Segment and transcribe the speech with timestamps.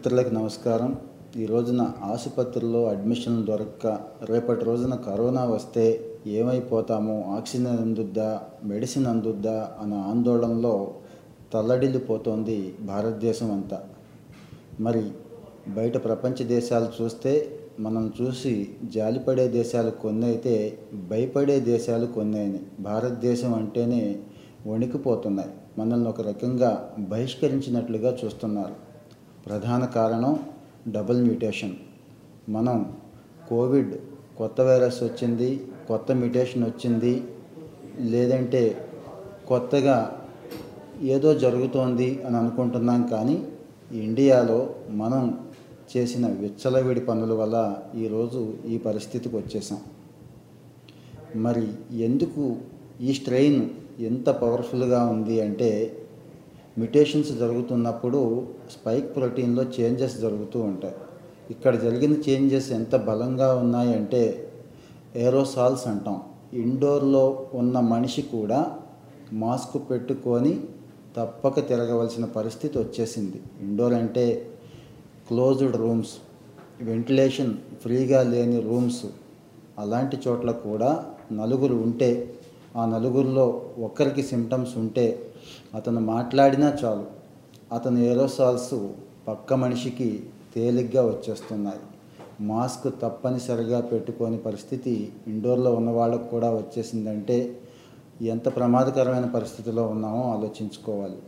[0.00, 0.98] మిత్రులకు నమస్కారం.
[1.36, 7.22] ఈ రోజున ఆసుపత్రుల్లో అడ్మిషన్లు దొరక్క రేపటి రోజున కరోనా వస్తే ఏమైపోతామో?
[7.22, 8.40] ఆక్సిజన్ అందుద్దా?
[8.64, 9.70] మెడిసిన్ అందుద్దా?
[9.80, 10.94] అన్న ఆందోళనలో
[11.52, 13.82] తల్లడిల్లిపోతోంది భారతదేశం అంతా.
[14.80, 15.10] మరి
[15.68, 22.66] బయట ప్రపంచ దేశాలు చూస్తే మనం చూసి జాలిపడే దేశాలు కొన్ని అయితే భయపడే దేశాలు కొన్ని అయినాయి.
[22.80, 24.18] భారతదేశం అంటేనే
[24.66, 25.50] వణికిపోతున్నాయి.
[25.78, 28.89] మనల్ని ఒక రకంగా బహిష్కరించినట్లుగా చూస్తున్నారు.
[29.46, 30.38] ప్రధాన కారణం
[30.88, 31.74] డబుల్ మ్యూటేషన్.
[32.48, 32.94] మనం
[33.48, 33.92] కోవిడ్
[34.38, 37.24] కొత్త వైరస్ వచ్చింది కొత్త మ్యూటేషన్ వచ్చింది
[38.00, 38.88] లేదంటే
[39.48, 39.96] కొత్తగా
[41.02, 43.48] ఏదో జరుగుతోంది అని అనుకుంటున్నాం కానీ
[43.92, 45.38] ఇండియాలో మనం
[45.96, 49.80] చేసిన విచ్చలవిడి పనుల వల్ల ఈరోజు ఈ పరిస్థితికి వచ్చేసాం.
[51.36, 52.56] మరి ఎందుకు
[53.00, 53.70] ఈ స్ట్రెయిన్
[54.00, 55.70] ఎంత పవర్ఫుల్గా ఉంది అంటే
[56.78, 60.94] మ్యుటేషన్స్ జరుగుతున్నప్పుడు స్పైక్ ప్రోటీన్లో చేంజెస్ జరుగుతూ ఉంటాయి.
[61.50, 64.50] ఇక్కడ జరిగిన చేంజెస్ ఎంత బలంగా ఉన్నాయంటే
[65.16, 66.20] ఏరోసాల్స్ అంటాం.
[66.52, 68.76] ఇండోర్లో ఉన్న మనిషి కూడా
[69.32, 70.60] మాస్క్ పెట్టుకొని
[71.16, 73.40] తప్పక తిరగవలసిన పరిస్థితి వచ్చేసింది.
[73.60, 74.52] ఇండోర్ అంటే
[75.28, 76.14] క్లోజ్డ్ రూమ్స్
[76.82, 79.04] వెంటిలేషన్ ఫ్రీగా లేని రూమ్స్
[79.78, 82.34] అలాంటి చోట్ల కూడా నలుగురు ఉంటే
[82.76, 85.29] ఆ నలుగురిలో ఒక్కరికి సిమ్టమ్స్ ఉంటే
[85.74, 87.06] అతను మాట్లాడినా చాలు.
[87.74, 88.74] అతను ఏరోసాల్స్
[89.28, 90.22] పక్క మనిషికి
[90.56, 91.78] తేలిగ్గా వచ్చేస్తున్నాయి.
[92.40, 97.60] మాస్క్ తప్పనిసరిగా పెట్టుకోని పరిస్థితి ఇండోర్లో ఉన్న వాళ్ళకు కూడా వచ్చేసిందంటే
[98.22, 101.18] ఎంత ప్రమాదకరమైన పరిస్థితిలో ఉన్నామో ఆలోచించుకోవాలి.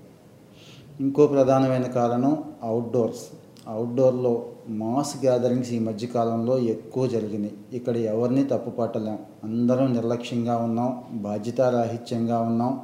[1.01, 3.25] ఇంకో ప్రధానమైన కారణం అవుట్డోర్స్
[3.69, 7.53] అవుట్డోర్లో మాస్ గ్యాదరింగ్స్ ఈ మధ్యకాలంలో ఎక్కువ జరిగినాయి.
[7.73, 12.83] ఇక్కడ ఎవరిని తప్పు పట్టలేం అందరం నిర్లక్ష్యంగా ఉన్నాం బాధ్యతారాహిత్యంగా ఉన్నాం.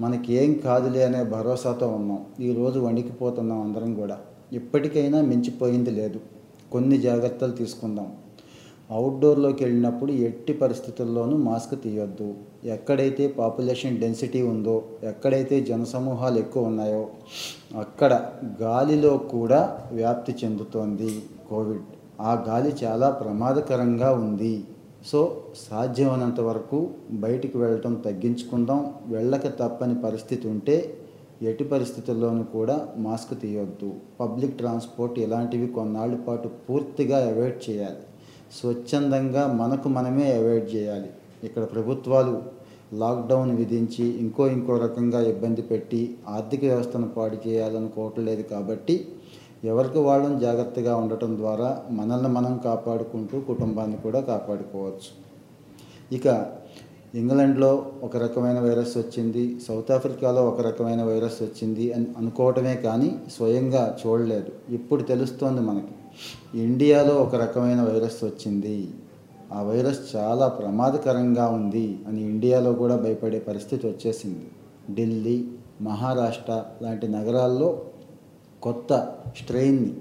[0.00, 2.26] మనకి ఏం కాదులే అనే భరోసాతో ఉన్నాం.
[2.40, 4.18] ఈరోజు వణికిపోతున్నాం అందరం కూడా.
[4.52, 6.20] ఇప్పటికైనా మించిపోయింది లేదు.
[6.72, 8.12] కొన్ని జాగ్రత్తలు తీసుకుందాం.
[8.90, 12.34] అవుట్డోర్లోకి వెళ్ళినప్పుడు ఎట్టి పరిస్థితుల్లోనూ మాస్క్ తీయొద్దు.
[12.64, 17.08] ఎక్కడైతే పాపులేషన్ డెన్సిటీ ఉందో ఎక్కడైతే జనసమూహాలు ఎక్కువ ఉన్నాయో
[17.78, 18.28] అక్కడ
[18.62, 21.82] గాలిలో కూడా వ్యాప్తి చెందుతోంది కోవిడ్.
[22.20, 24.64] ఆ గాలి చాలా ప్రమాదకరంగా ఉంది.
[25.08, 26.78] సో సాధ్యమైనంత వరకు
[27.10, 28.80] బయటికి వెళ్ళటం తగ్గించుకుందాం.
[29.06, 30.76] వెళ్ళక తప్పని పరిస్థితి ఉంటే
[31.42, 33.92] ఎట్టి పరిస్థితుల్లోనూ కూడా మాస్క్ తీయొద్దు.
[34.20, 38.02] పబ్లిక్ ట్రాన్స్పోర్ట్ ఇలాంటివి కొన్నాళ్ళ పాటు పూర్తిగా అవాయిడ్ చేయాలి.
[38.60, 41.10] స్వచ్ఛందంగా మనకు మనమే అవాయిడ్ చేయాలి.
[41.44, 42.42] ఇక్కడ ప్రభుత్వాలు
[42.94, 49.06] లాక్డౌన్ విధించి ఇంకో ఇంకో రకంగా ఇబ్బంది పెట్టి ఆర్థిక వ్యవస్థను పాడు చేయాలనుకోవట్లేదు కాబట్టి
[49.64, 55.30] ఎవరికి వాళ్ళని జాగ్రత్తగా ఉండటం ద్వారా మనల్ని మనం కాపాడుకుంటూ కుటుంబాన్ని కూడా కాపాడుకోవచ్చు.
[56.16, 56.46] ఇక
[57.14, 63.98] ఇంగ్లాండ్లో ఒక రకమైన వైరస్ వచ్చింది సౌత్ ఆఫ్రికాలో ఒక రకమైన వైరస్ వచ్చింది అని అనుకోవటమే కానీ స్వయంగా
[64.06, 64.74] చూడలేదు.
[64.74, 66.60] ఇప్పుడు తెలుస్తోంది మనకి.
[66.60, 68.90] ఇండియాలో ఒక రకమైన వైరస్ వచ్చింది.
[69.52, 74.48] ఆ వైరస్ చాలా ప్రమాదకరంగా ఉంది అని ఇండియాలో కూడా భయపడే పరిస్థితి వచ్చేసింది.
[74.94, 75.48] ఢిల్లీ
[75.80, 77.82] మహారాష్ట్ర లాంటి నగరాల్లో
[78.62, 79.94] కొత్త స్ట్రెయిన్ని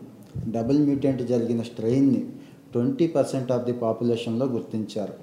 [0.52, 2.30] డబుల్ మ్యూటెంట్ జరిగిన స్ట్రెయిన్ని
[2.72, 5.14] ట్వంటీ పర్సెంట్ ఆఫ్ ది పాపులేషన్లో గుర్తించారు.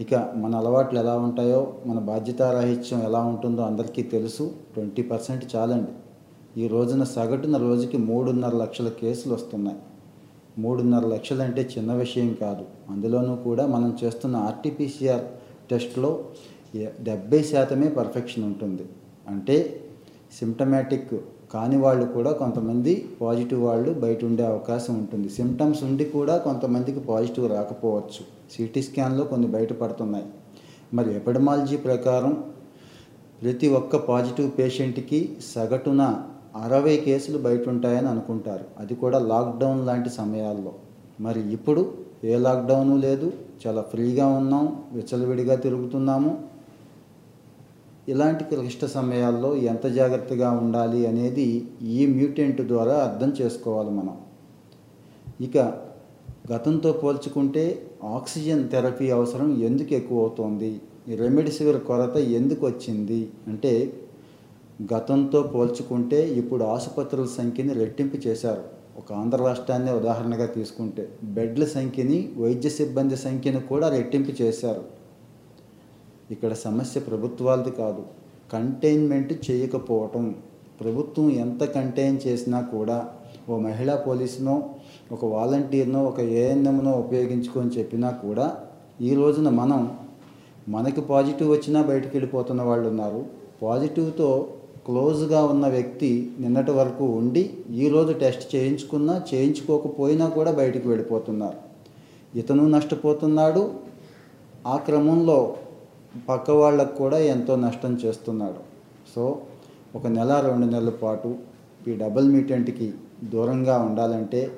[0.00, 4.52] ఇక మన అలవాట్లు ఎలా ఉంటాయో మన బాధ్యతారాహిత్యం ఎలా ఉంటుందో అందరికీ తెలుసు.
[4.74, 5.90] ట్వంటీ పర్సెంట్ చాలండి.
[6.60, 9.78] ఈ రోజున సగటున రోజుకి మూడున్నర లక్షల కేసులు వస్తున్నాయి.
[10.58, 12.64] మూడున్నర లక్షలు అంటే చిన్న విషయం కాదు.
[12.90, 15.24] అందులోనూ కూడా మనం చేస్తున్న ఆర్టీపీసీఆర్
[15.70, 16.24] టెస్ట్లో
[16.76, 18.82] డెబ్బై శాతమే పర్ఫెక్షన్ ఉంటుంది.
[19.28, 19.84] అంటే
[20.32, 21.14] సిమ్టమాటిక్
[21.52, 25.28] కాని వాళ్ళు కూడా కొంతమంది పాజిటివ్ వాళ్ళు బయట ఉండే అవకాశం ఉంటుంది.
[25.28, 28.24] సిమ్టమ్స్ ఉండి కూడా కొంతమందికి పాజిటివ్ రాకపోవచ్చు.
[28.56, 30.24] సిటీ స్కాన్లో కొన్ని బయటపడుతున్నాయి.
[30.94, 32.44] మరి ఎపిడమాలజీ ప్రకారం
[33.42, 36.22] ప్రతి ఒక్క పాజిటివ్ పేషెంట్కి సగటున
[36.62, 38.64] అరవై కేసులు బయట ఉంటాయని అనుకుంటారు.
[38.78, 40.72] అది కూడా లాక్డౌన్ లాంటి సమయాల్లో.
[41.20, 41.92] మరి ఇప్పుడు
[42.24, 43.32] ఏ లాక్డౌను లేదు.
[43.66, 44.82] చాలా ఫ్రీగా ఉన్నాం.
[44.92, 46.38] విచ్చలవిడిగా తిరుగుతున్నాము.
[48.08, 51.48] ఇలాంటి క్లిష్ట సమయాల్లో ఎంత జాగ్రత్తగా ఉండాలి అనేది
[51.96, 54.16] ఈ మ్యూటెంట్ ద్వారా అర్థం చేసుకోవాలి మనం.
[55.40, 55.58] ఇక
[56.52, 57.64] గతంతో పోల్చుకుంటే
[58.16, 63.20] ఆక్సిజన్ థెరపీ అవసరం ఎందుకు ఎక్కువ అవుతోంది ఈ రెమెడిసివిర్ కొరత ఎందుకు వచ్చింది?
[63.46, 63.72] అంటే
[64.92, 68.64] గతంతో పోల్చుకుంటే ఇప్పుడు ఆసుపత్రుల సంఖ్యని రెట్టింపు చేశారు.
[68.98, 71.04] ఒక ఆంధ్ర రాష్ట్రాన్ని ఉదాహరణగా తీసుకుంటే
[71.36, 75.01] బెడ్ల సంఖ్యని వైద్య సిబ్బంది సంఖ్యను కూడా రెట్టింపు చేశారు.
[76.32, 78.02] ఇక్కడ సమస్య ప్రభుత్వాలది కాదు.
[78.52, 80.34] కంటైన్మెంట్ చేయకపోవటం.
[80.80, 83.08] ప్రభుత్వం ఎంత కంటైన్ చేసినా కూడా
[83.48, 84.54] ఓ మహిళా పోలీసునో
[85.12, 88.56] ఒక వాలంటీర్నో ఒక ఏఎన్ఎంనో ఉపయోగించుకొని చెప్పినా కూడా
[89.00, 89.96] ఈ రోజున మనం
[90.68, 93.26] మనకి పాజిటివ్ వచ్చినా బయటికి వెళ్ళిపోతున్న వాళ్ళు ఉన్నారు.
[93.62, 94.48] పాజిటివ్తో
[94.86, 101.58] క్లోజ్గా ఉన్న వ్యక్తి నిన్నటి వరకు ఉండి ఈరోజు టెస్ట్ చేయించుకున్నా చేయించుకోకపోయినా కూడా బయటికి వెళ్ళిపోతున్నారు.
[102.38, 103.62] ఇతను నష్టపోతున్నాడు.
[104.66, 105.38] ఆ క్రమంలో
[106.28, 108.60] పక్క వాళ్ళకు కూడా ఎంతో నష్టం చేస్తున్నాడు.
[109.14, 109.40] సో
[109.94, 111.34] ఒక నెల రెండు నెలల పాటు
[111.88, 112.92] ఈ డబుల్ మీటెంట్కి
[113.24, 114.50] దూరంగా ఉండాలంటే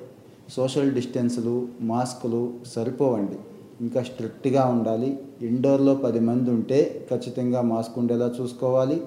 [0.49, 3.35] సోషల్ డిస్టెన్సులు మాస్కులు సరిపోవండి.
[3.81, 5.19] ఇంకా స్ట్రిక్ట్గా ఉండాలి.
[5.41, 9.01] ఇండోర్లో పది మంది ఉంటే ఖచ్చితంగా మాస్క్ ఉండేలా చూసుకోవాలి.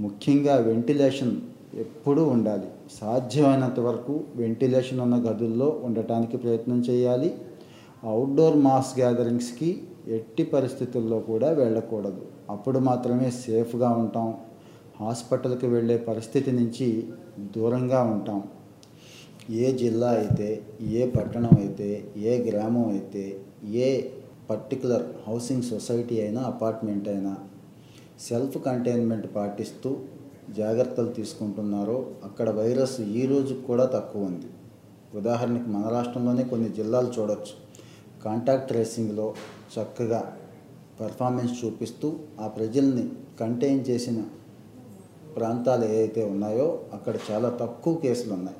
[0.00, 1.36] ముఖ్యంగా వెంటిలేషన్
[1.74, 2.66] ఎప్పుడూ ఉండాలి.
[3.00, 7.34] సాధ్యమైనంత వరకు వెంటిలేషన్ ఉన్న గదుల్లో ఉండటానికి ప్రయత్నం చేయాలి.
[8.12, 9.70] అవుట్డోర్ మాస్ గ్యాదరింగ్స్కి
[10.16, 12.22] ఎట్టి పరిస్థితుల్లో కూడా వెళ్ళకూడదు.
[12.54, 14.28] అప్పుడు మాత్రమే సేఫ్గా ఉంటాం.
[15.00, 16.88] హాస్పిటల్కి వెళ్ళే పరిస్థితి నుంచి
[17.56, 18.38] దూరంగా ఉంటాం.
[19.62, 20.48] ఏ జిల్లా అయితే
[21.00, 23.24] ఏ పట్టణం అయితే ఏ గ్రామం అయితే
[23.84, 23.88] ఏ
[24.50, 27.34] పర్టికులర్ హౌసింగ్ సొసైటీ అయినా అపార్ట్మెంట్ అయినా
[28.26, 29.90] సెల్ఫ్ కంటైన్మెంట్ పాటిస్తూ
[30.56, 34.48] జాగ్రత్తలు తీసుకుంటున్నారో అక్కడ వైరస్ ఈ రోజు కూడా తక్కువ ఉంది.
[35.18, 37.54] ఉదాహరణకి మన రాష్ట్రంలోనే కొన్ని జిల్లాలు చూడొచ్చు.
[38.26, 39.34] కాంటాక్ట్ ట్రేసింగ్లో
[39.78, 40.36] చక్కగా
[41.00, 43.08] పర్ఫార్మెన్స్ చూపిస్తూ ఆ ప్రజల్ని
[43.40, 44.24] కంటైన్ చేసిన
[45.36, 48.56] ప్రాంతాలు ఏవైతే ఉన్నాయో అక్కడ చాలా తక్కువ కేసులు ఉన్నాయి.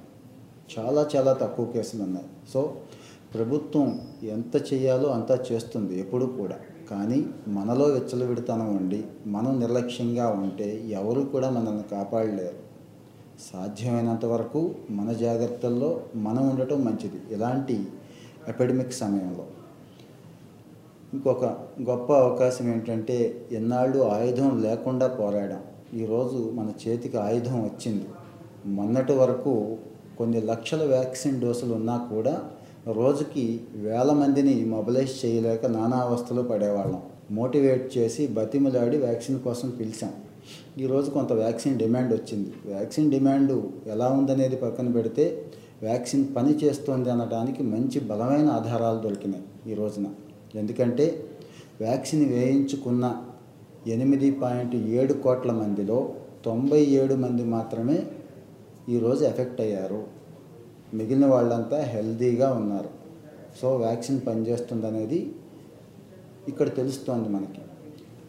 [0.78, 2.26] చాలా చాలా తక్కువ కేసులు ఉన్నాయి.
[2.52, 2.76] సో
[3.34, 6.56] ప్రభుత్వం ఎంత చేయాలో అంతా చేస్తుంది ఎప్పుడు కూడా.
[6.90, 12.56] కానీ మనలో విచ్చలవిడితనం ఉండి మనం నిర్లక్ష్యంగా ఉంటే ఎవరు కూడా మనల్ని కాపాడలేరు.
[13.52, 17.20] సాధ్యమైనంత వరకు మన జాగ్రత్తల్లో మనం ఉండటం మంచిది.
[17.30, 17.86] ఇలాంటి
[18.48, 19.46] ఎపిడమిక్ సమయంలో
[21.16, 21.44] ఇంకొక
[21.88, 23.16] గొప్ప అవకాశం ఏంటంటే
[23.52, 25.62] ఎన్నాళ్ళు ఆయుధం లేకుండా పోరాడాం.
[26.00, 28.06] ఈరోజు మన చేతికి ఆయుధం వచ్చింది.
[28.66, 29.52] మొన్నటి వరకు
[30.18, 32.34] కొన్ని లక్షల వ్యాక్సిన్ డోసులు ఉన్నా కూడా
[32.88, 37.00] రోజుకి వేల మందిని మొబిలైజ్ చేయలేక నానా అవస్థలు పడేవాళ్ళం.
[37.30, 40.12] మోటివేట్ చేసి బతిమలాడి వ్యాక్సిన్ కోసం పిలిచాం.
[40.78, 42.52] ఈరోజు కొంత వ్యాక్సిన్ డిమాండ్ వచ్చింది.
[42.66, 43.56] వ్యాక్సిన్ డిమాండ్
[43.94, 45.26] ఎలా ఉందనేది పక్కన పెడితే
[45.82, 50.06] వ్యాక్సిన్ పని చేస్తోంది అనడానికి మంచి బలమైన ఆధారాలు దొరికినాయి ఈ రోజున.
[50.56, 51.24] ఎందుకంటే
[51.80, 53.24] వ్యాక్సిన్ వేయించుకున్న
[53.86, 56.14] ఎనిమిది పాయింట్ ఏడు కోట్ల మందిలో
[56.44, 58.06] తొంభై ఏడు మంది మాత్రమే
[58.88, 60.06] ఈరోజు ఎఫెక్ట్ అయ్యారు.
[60.94, 62.88] మిగిలిన వాళ్ళంతా హెల్తీగా ఉన్నారు.
[63.62, 65.32] సో వ్యాక్సిన్ పనిచేస్తుందనేది
[66.48, 67.60] ఇక్కడ తెలుస్తోంది మనకి.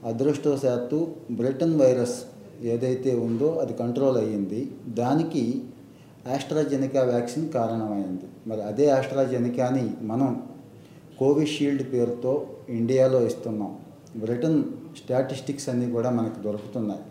[0.06, 2.24] అదృష్టవశాత్తు బ్రిటన్ వైరస్
[2.62, 4.72] ఏదైతే ఉందో అది కంట్రోల్ అయ్యింది.
[4.88, 5.62] దానికి
[6.34, 8.24] ఆస్ట్రాజెనికా వ్యాక్సిన్ కారణమైంది.
[8.48, 10.47] మరి అదే ఆస్ట్రాజెనికాని మనం
[11.20, 13.78] కోవిషీల్డ్ పేరుతో ఇండియాలో ఇస్తున్నాం.
[14.18, 14.64] బ్రిటన్
[15.04, 17.02] స్టాటిస్టిక్స్ అన్నీ కూడా మనకు దొరుకుతున్నాయి.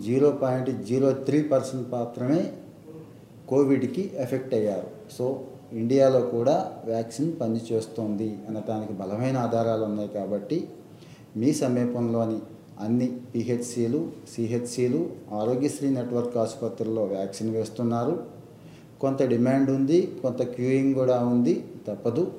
[0.00, 2.52] Zero point zero three percent మాత్రమే
[3.48, 4.86] కోవిడ్కి ఎఫెక్ట్ అయ్యారు.
[5.18, 10.68] సో ఇండియాలో కూడా వ్యాక్సిన్ పనిచేస్తోంది అనటానికి బలమైన ఆధారాలు ఉన్నాయి కాబట్టి
[11.36, 12.38] మీ సమీపంలోని
[12.80, 18.24] అన్ని పిహెచ్సిలు సిహెచ్సిలు ఆరోగ్యశ్రీ నెట్వర్క్ ఆసుపత్రుల్లో వ్యాక్సిన్ వేస్తున్నారు.
[19.00, 22.32] కొంత డిమాండ్ ఉంది కొంత క్యూయింగ్ కూడా ఉంది తప్పదు.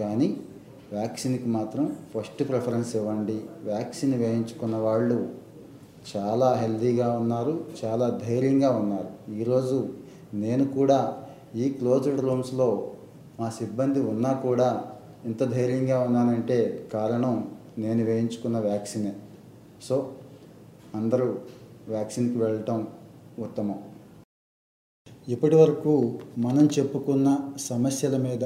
[0.00, 0.36] కానీ
[0.94, 3.40] వ్యాక్సిన్కి మాత్రం ఫస్ట్ ప్రిఫరెన్స్ ఇవ్వండి.
[3.62, 5.18] వ్యాక్సిన్ వేయించుకున్న వాళ్ళు
[6.16, 7.52] చాలా హెల్తీగా ఉన్నారు
[7.84, 9.32] చాలా ధైర్యంగా ఉన్నారు.
[9.32, 9.78] ఈరోజు
[10.34, 11.00] నేను కూడా
[11.54, 12.68] ఈ క్లోజ్డ్ రూమ్స్లో
[13.40, 14.68] మా సిబ్బంది ఉన్నా కూడా
[15.24, 17.34] ఇంత ధైర్యంగా ఉన్నానంటే కారణం
[17.78, 19.12] నేను వేయించుకున్న వ్యాక్సినే.
[19.82, 20.12] సో
[20.94, 21.28] అందరూ
[21.88, 22.86] వ్యాక్సిన్కి వెళ్ళటం
[23.38, 23.78] ఉత్తమం.
[25.28, 25.94] ఇప్పటి వరకు
[26.38, 27.28] మనం చెప్పుకున్న
[27.60, 28.44] సమస్యల మీద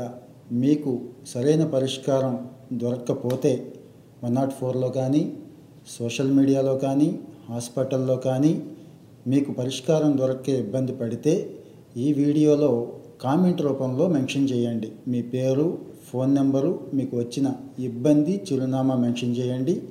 [0.51, 3.73] మీకు సరైన పరిష్కారం దొరక్కపోతే
[4.25, 5.33] వన్ నాట్ ఫోర్లో కానీ
[5.99, 8.63] సోషల్ మీడియాలో కానీ హాస్పిటల్లో కానీ
[9.27, 11.61] మీకు పరిష్కారం దొరకే ఇబ్బంది పడితే
[11.97, 14.93] ఈ వీడియోలో కామెంట్ రూపంలో మెన్షన్ చేయండి.
[15.09, 15.79] మీ పేరు
[16.11, 19.83] ఫోన్ నెంబరు మీకు వచ్చిన ఇబ్బంది చిరునామా మెన్షన్ చేయండి.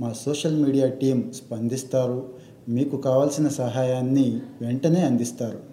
[0.00, 2.28] మా సోషల్ మీడియా టీం స్పందిస్తారు.
[2.68, 5.68] మీకు కావాల్సిన సహాయాన్ని వెంటనే అందిస్తారు.